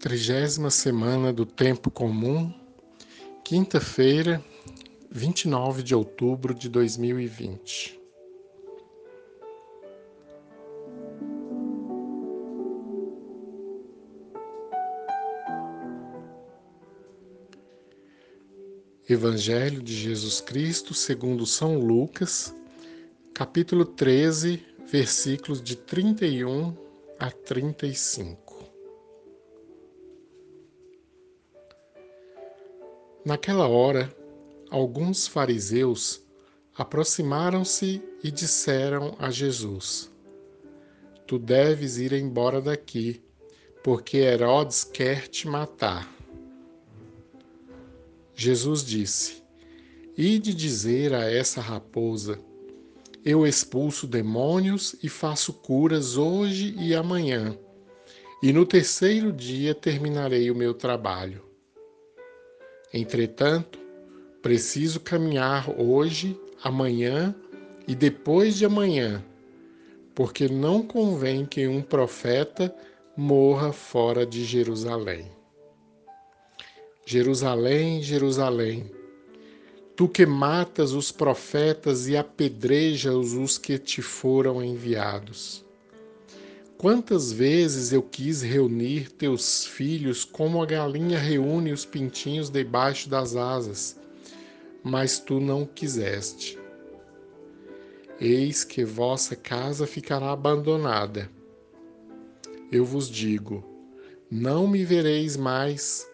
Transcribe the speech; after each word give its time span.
Trigésima 0.00 0.70
semana 0.70 1.30
do 1.30 1.44
Tempo 1.44 1.90
Comum, 1.90 2.50
quinta-feira, 3.44 4.42
29 5.10 5.82
de 5.82 5.94
outubro 5.94 6.54
de 6.54 6.70
2020. 6.70 8.00
Evangelho 19.06 19.82
de 19.82 19.94
Jesus 19.94 20.40
Cristo 20.40 20.94
segundo 20.94 21.44
São 21.44 21.78
Lucas, 21.78 22.54
capítulo 23.34 23.84
13, 23.84 24.64
versículos 24.90 25.62
de 25.62 25.76
31 25.76 26.74
a 27.18 27.30
35. 27.30 28.59
Naquela 33.30 33.68
hora, 33.68 34.12
alguns 34.70 35.28
fariseus 35.28 36.20
aproximaram-se 36.76 38.02
e 38.24 38.28
disseram 38.28 39.14
a 39.20 39.30
Jesus: 39.30 40.10
Tu 41.28 41.38
deves 41.38 41.96
ir 41.96 42.12
embora 42.12 42.60
daqui, 42.60 43.22
porque 43.84 44.16
Herodes 44.16 44.82
quer 44.82 45.28
te 45.28 45.46
matar. 45.46 46.12
Jesus 48.34 48.84
disse: 48.84 49.44
Ide 50.16 50.52
dizer 50.52 51.14
a 51.14 51.30
essa 51.30 51.60
raposa: 51.60 52.36
Eu 53.24 53.46
expulso 53.46 54.08
demônios 54.08 54.96
e 55.04 55.08
faço 55.08 55.52
curas 55.52 56.16
hoje 56.16 56.74
e 56.76 56.96
amanhã, 56.96 57.56
e 58.42 58.52
no 58.52 58.66
terceiro 58.66 59.32
dia 59.32 59.72
terminarei 59.72 60.50
o 60.50 60.56
meu 60.56 60.74
trabalho. 60.74 61.48
Entretanto, 62.92 63.78
preciso 64.42 65.00
caminhar 65.00 65.70
hoje, 65.78 66.38
amanhã 66.62 67.34
e 67.86 67.94
depois 67.94 68.56
de 68.56 68.64
amanhã, 68.64 69.24
porque 70.14 70.48
não 70.48 70.82
convém 70.82 71.46
que 71.46 71.66
um 71.68 71.80
profeta 71.80 72.74
morra 73.16 73.72
fora 73.72 74.26
de 74.26 74.44
Jerusalém. 74.44 75.30
Jerusalém, 77.06 78.02
Jerusalém, 78.02 78.90
tu 79.96 80.08
que 80.08 80.26
matas 80.26 80.92
os 80.92 81.12
profetas 81.12 82.08
e 82.08 82.16
apedrejas 82.16 83.32
os 83.32 83.58
que 83.58 83.78
te 83.78 84.02
foram 84.02 84.62
enviados. 84.64 85.64
Quantas 86.80 87.30
vezes 87.30 87.92
eu 87.92 88.02
quis 88.02 88.40
reunir 88.40 89.12
teus 89.12 89.66
filhos 89.66 90.24
como 90.24 90.62
a 90.62 90.64
galinha 90.64 91.18
reúne 91.18 91.72
os 91.72 91.84
pintinhos 91.84 92.48
debaixo 92.48 93.06
das 93.06 93.36
asas, 93.36 94.00
mas 94.82 95.18
tu 95.18 95.38
não 95.40 95.66
quiseste. 95.66 96.58
Eis 98.18 98.64
que 98.64 98.82
vossa 98.82 99.36
casa 99.36 99.86
ficará 99.86 100.30
abandonada. 100.30 101.30
Eu 102.72 102.86
vos 102.86 103.10
digo: 103.10 103.62
não 104.30 104.66
me 104.66 104.82
vereis 104.82 105.36
mais, 105.36 106.10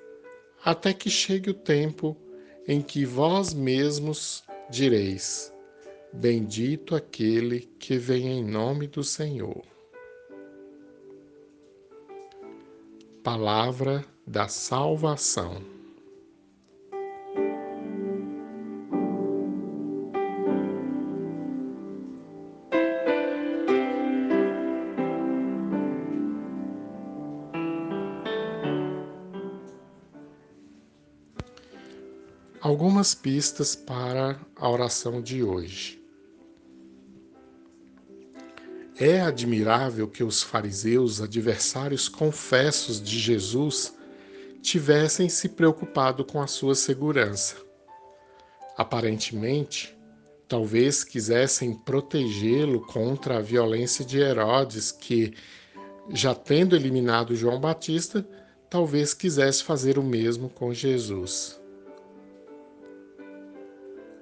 até 0.64 0.92
que 0.92 1.08
chegue 1.08 1.50
o 1.50 1.54
tempo 1.54 2.16
em 2.66 2.82
que 2.82 3.04
vós 3.04 3.54
mesmos 3.54 4.42
direis: 4.68 5.54
Bendito 6.12 6.96
aquele 6.96 7.70
que 7.78 7.96
vem 7.96 8.40
em 8.40 8.44
nome 8.44 8.88
do 8.88 9.04
Senhor. 9.04 9.75
Palavra 13.26 14.04
da 14.24 14.46
salvação. 14.46 15.60
Algumas 32.60 33.12
pistas 33.12 33.74
para 33.74 34.38
a 34.54 34.70
oração 34.70 35.20
de 35.20 35.42
hoje. 35.42 35.95
É 38.98 39.20
admirável 39.20 40.08
que 40.08 40.24
os 40.24 40.42
fariseus, 40.42 41.20
adversários 41.20 42.08
confessos 42.08 42.98
de 42.98 43.18
Jesus, 43.18 43.94
tivessem 44.62 45.28
se 45.28 45.50
preocupado 45.50 46.24
com 46.24 46.40
a 46.40 46.46
sua 46.46 46.74
segurança. 46.74 47.56
Aparentemente, 48.74 49.94
talvez 50.48 51.04
quisessem 51.04 51.74
protegê-lo 51.74 52.86
contra 52.86 53.36
a 53.36 53.42
violência 53.42 54.02
de 54.02 54.18
Herodes, 54.18 54.90
que, 54.92 55.34
já 56.08 56.34
tendo 56.34 56.74
eliminado 56.74 57.36
João 57.36 57.60
Batista, 57.60 58.26
talvez 58.70 59.12
quisesse 59.12 59.62
fazer 59.62 59.98
o 59.98 60.02
mesmo 60.02 60.48
com 60.48 60.72
Jesus. 60.72 61.60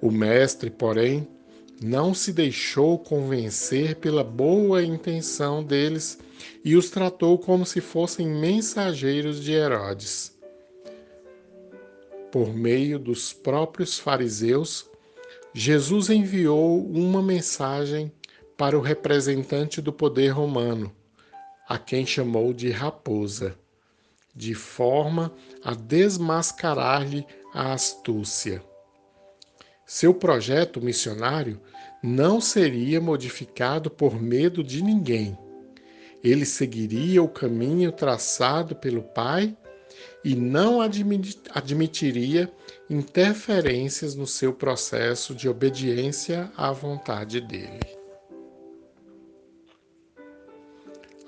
O 0.01 0.11
mestre, 0.11 0.69
porém, 0.69 1.27
não 1.81 2.13
se 2.13 2.31
deixou 2.31 2.97
convencer 2.97 3.95
pela 3.95 4.23
boa 4.23 4.83
intenção 4.83 5.63
deles 5.63 6.17
e 6.63 6.75
os 6.75 6.89
tratou 6.89 7.37
como 7.37 7.65
se 7.65 7.81
fossem 7.81 8.27
mensageiros 8.27 9.43
de 9.43 9.51
Herodes. 9.53 10.33
Por 12.31 12.53
meio 12.53 12.99
dos 12.99 13.33
próprios 13.33 13.99
fariseus, 13.99 14.89
Jesus 15.53 16.09
enviou 16.09 16.85
uma 16.85 17.21
mensagem 17.21 18.11
para 18.57 18.77
o 18.77 18.81
representante 18.81 19.81
do 19.81 19.91
poder 19.91 20.29
romano, 20.29 20.93
a 21.67 21.77
quem 21.77 22.05
chamou 22.05 22.53
de 22.53 22.69
raposa, 22.69 23.57
de 24.35 24.53
forma 24.53 25.33
a 25.63 25.73
desmascarar-lhe 25.73 27.25
a 27.53 27.73
astúcia. 27.73 28.61
Seu 29.85 30.13
projeto 30.13 30.81
missionário 30.81 31.61
não 32.01 32.41
seria 32.41 32.99
modificado 32.99 33.91
por 33.91 34.19
medo 34.19 34.63
de 34.63 34.83
ninguém. 34.83 35.37
Ele 36.23 36.45
seguiria 36.45 37.21
o 37.21 37.29
caminho 37.29 37.91
traçado 37.91 38.75
pelo 38.75 39.03
Pai 39.03 39.55
e 40.23 40.35
não 40.35 40.81
admitiria 40.81 42.51
interferências 42.89 44.15
no 44.15 44.25
seu 44.25 44.51
processo 44.51 45.35
de 45.35 45.47
obediência 45.47 46.51
à 46.57 46.71
vontade 46.71 47.39
dele. 47.39 47.79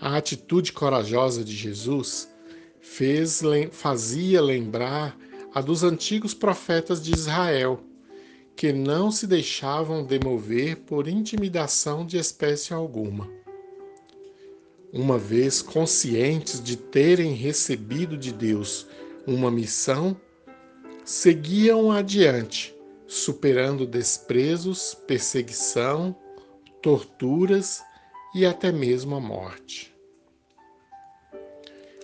A 0.02 0.18
atitude 0.18 0.74
corajosa 0.74 1.44
de 1.44 1.56
Jesus 1.56 2.28
fez, 2.82 3.42
fazia 3.72 4.42
lembrar 4.42 5.16
a 5.54 5.62
dos 5.62 5.84
antigos 5.84 6.34
profetas 6.34 7.04
de 7.04 7.14
Israel, 7.14 7.84
que 8.58 8.74
não 8.74 9.12
se 9.12 9.28
deixavam 9.28 10.04
demover 10.04 10.78
por 10.78 11.08
intimidação 11.08 12.04
de 12.04 12.18
espécie 12.18 12.74
alguma. 12.74 13.30
Uma 14.92 15.20
vez 15.20 15.62
conscientes 15.62 16.62
de 16.64 16.76
terem 16.76 17.34
recebido 17.34 18.18
de 18.18 18.34
Deus 18.34 18.88
uma 19.28 19.52
missão, 19.52 20.20
seguiam 21.06 21.92
adiante, 21.92 22.76
superando 23.06 23.86
desprezos, 23.86 24.96
perseguição, 25.06 26.16
torturas 26.82 27.84
e 28.34 28.44
até 28.44 28.72
mesmo 28.72 29.16
a 29.16 29.20
morte. 29.20 29.94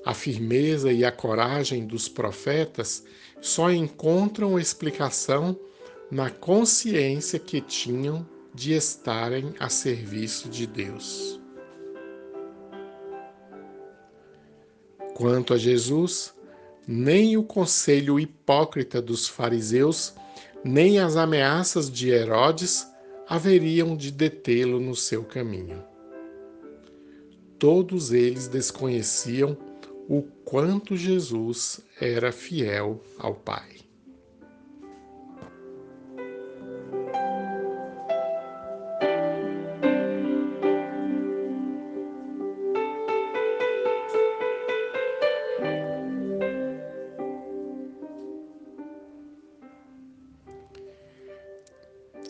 A 0.06 0.14
firmeza 0.14 0.92
e 0.92 1.04
a 1.04 1.12
coragem 1.12 1.88
dos 1.88 2.08
profetas 2.08 3.04
só 3.42 3.72
encontram 3.72 4.60
explicação 4.60 5.58
na 6.12 6.30
consciência 6.30 7.40
que 7.40 7.62
tinham 7.62 8.28
de 8.54 8.74
estarem 8.74 9.54
a 9.60 9.70
serviço 9.70 10.50
de 10.50 10.68
Deus. 10.68 11.40
Quanto 15.16 15.54
a 15.54 15.58
Jesus, 15.58 16.34
nem 16.88 17.38
o 17.38 17.44
conselho 17.44 18.20
hipócrita 18.20 19.02
dos 19.02 19.28
fariseus, 19.28 20.14
nem 20.64 21.00
as 21.00 21.16
ameaças 21.16 21.90
de 21.90 22.10
Herodes 22.10 22.88
haveriam 23.28 23.96
de 23.96 24.12
detê-lo 24.12 24.80
no 24.80 24.96
seu 24.96 25.24
caminho. 25.24 25.84
Todos 27.58 28.12
eles 28.12 28.48
desconheciam 28.48 29.58
o 30.10 30.24
quanto 30.44 30.98
Jesus 30.98 31.80
era 32.00 32.32
fiel 32.32 33.02
ao 33.18 33.34
Pai. 33.34 33.84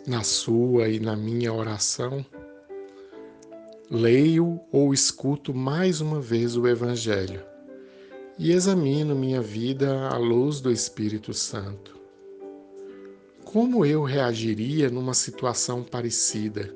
Na 0.06 0.24
sua 0.24 0.90
e 0.90 1.00
na 1.00 1.16
minha 1.16 1.54
oração, 1.54 2.26
leio 3.90 4.60
ou 4.72 4.94
escuto 4.94 5.54
mais 5.54 6.02
uma 6.02 6.20
vez 6.20 6.58
o 6.58 6.68
Evangelho 6.68 7.44
e 8.38 8.52
examino 8.52 9.16
minha 9.16 9.42
vida 9.42 10.10
à 10.10 10.18
luz 10.18 10.60
do 10.60 10.72
Espírito 10.72 11.34
Santo. 11.34 12.00
Como 13.46 13.86
eu 13.86 14.04
reagiria 14.04 14.90
numa 14.90 15.14
situação 15.14 15.84
parecida? 15.84 16.76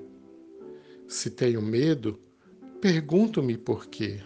Se 1.07 1.31
tenho 1.31 1.62
medo, 1.62 2.19
pergunto-me 2.79 3.57
por 3.57 3.88
quê. 3.88 4.21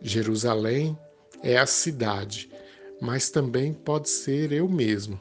Jerusalém 0.00 0.98
é 1.42 1.58
a 1.58 1.66
cidade, 1.66 2.50
mas 3.00 3.30
também 3.30 3.72
pode 3.72 4.08
ser 4.08 4.52
eu 4.52 4.68
mesmo. 4.68 5.20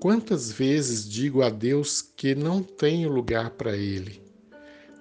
Quantas 0.00 0.52
vezes 0.52 1.08
digo 1.08 1.42
a 1.42 1.48
Deus 1.48 2.02
que 2.02 2.34
não 2.34 2.62
tenho 2.62 3.10
lugar 3.10 3.50
para 3.50 3.76
Ele? 3.76 4.22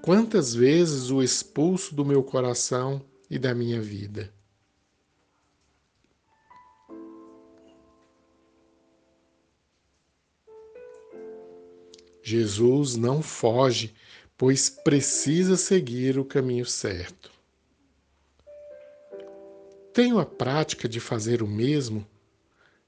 Quantas 0.01 0.53
vezes 0.53 1.09
o 1.11 1.21
expulso 1.21 1.93
do 1.95 2.05
meu 2.05 2.23
coração 2.23 3.01
e 3.29 3.37
da 3.37 3.53
minha 3.53 3.81
vida? 3.81 4.33
Jesus 12.21 12.95
não 12.95 13.21
foge, 13.21 13.93
pois 14.37 14.69
precisa 14.69 15.57
seguir 15.57 16.17
o 16.17 16.23
caminho 16.23 16.65
certo. 16.65 17.29
Tenho 19.93 20.17
a 20.17 20.25
prática 20.25 20.89
de 20.89 20.99
fazer 20.99 21.43
o 21.43 21.47
mesmo, 21.47 22.03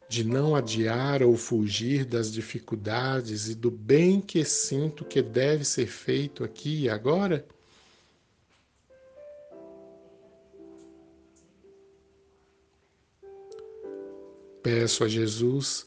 de 0.10 0.24
não 0.24 0.56
adiar 0.56 1.22
ou 1.22 1.38
fugir 1.38 2.04
das 2.04 2.32
dificuldades 2.32 3.48
e 3.48 3.54
do 3.54 3.70
bem 3.70 4.20
que 4.20 4.44
sinto 4.44 5.06
que 5.06 5.22
deve 5.22 5.64
ser 5.64 5.86
feito 5.86 6.44
aqui 6.44 6.84
e 6.84 6.90
agora? 6.90 7.46
Peço 14.64 15.04
a 15.04 15.08
Jesus 15.08 15.86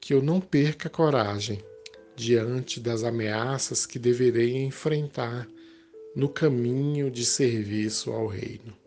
que 0.00 0.14
eu 0.14 0.22
não 0.22 0.40
perca 0.40 0.86
a 0.86 0.90
coragem 0.90 1.64
diante 2.14 2.78
das 2.78 3.02
ameaças 3.02 3.86
que 3.86 3.98
deverei 3.98 4.58
enfrentar 4.58 5.48
no 6.14 6.28
caminho 6.28 7.10
de 7.10 7.26
serviço 7.26 8.12
ao 8.12 8.28
Reino. 8.28 8.78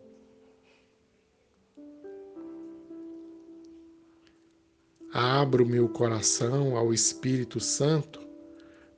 Abro 5.16 5.64
meu 5.64 5.88
coração 5.88 6.76
ao 6.76 6.92
Espírito 6.92 7.60
Santo 7.60 8.20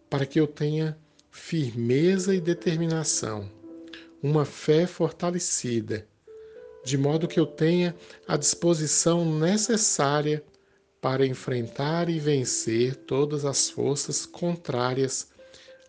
para 0.08 0.24
que 0.24 0.40
eu 0.40 0.46
tenha 0.46 0.98
firmeza 1.30 2.34
e 2.34 2.40
determinação, 2.40 3.50
uma 4.22 4.46
fé 4.46 4.86
fortalecida, 4.86 6.08
de 6.82 6.96
modo 6.96 7.28
que 7.28 7.38
eu 7.38 7.44
tenha 7.44 7.94
a 8.26 8.38
disposição 8.38 9.30
necessária 9.38 10.42
para 11.02 11.26
enfrentar 11.26 12.08
e 12.08 12.18
vencer 12.18 12.96
todas 12.96 13.44
as 13.44 13.68
forças 13.68 14.24
contrárias 14.24 15.28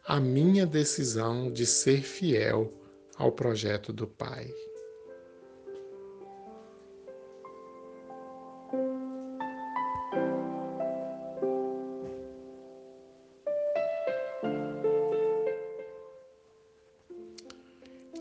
à 0.05 0.19
minha 0.19 0.65
decisão 0.65 1.49
de 1.49 1.65
ser 1.65 2.01
fiel 2.01 2.73
ao 3.15 3.31
projeto 3.31 3.93
do 3.93 4.05
Pai. 4.05 4.53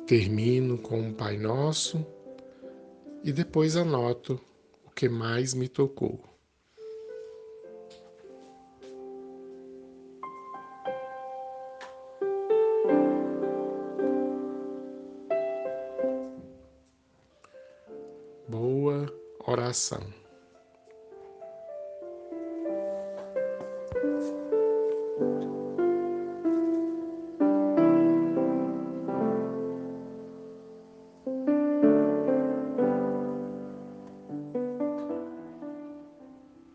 Termino 0.07 0.79
com 0.79 1.11
o 1.11 1.13
Pai 1.13 1.37
Nosso 1.37 2.07
e 3.25 3.33
depois 3.33 3.77
anoto 3.77 4.41
o 4.87 4.91
que 4.93 5.09
mais 5.09 5.53
me 5.53 5.69
tocou. 5.69 6.23
Boa 18.49 19.13
oração. 19.45 20.27